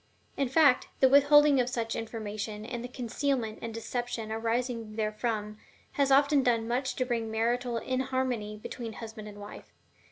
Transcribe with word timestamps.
In 0.35 0.49
fact, 0.49 0.87
the 0.99 1.07
withholding 1.07 1.59
of 1.59 1.69
such 1.69 1.95
information, 1.95 2.65
and 2.65 2.83
the 2.83 2.87
concealment 2.87 3.59
and 3.61 3.71
deception 3.71 4.31
arising 4.31 4.95
therefrom, 4.95 5.59
has 5.91 6.09
often 6.11 6.41
done 6.41 6.67
much 6.67 6.95
to 6.95 7.05
bring 7.05 7.29
marital 7.29 7.77
inharmony 7.77 8.57
between 8.57 8.93
husband 8.93 9.27
and 9.27 9.37
wife. 9.39 9.71